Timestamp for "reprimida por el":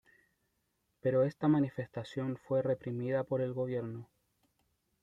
2.63-3.53